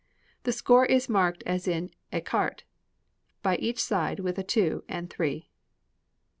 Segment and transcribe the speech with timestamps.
[0.45, 2.61] The score is marked as in Ecarté,
[3.43, 5.51] by each side with a two and three.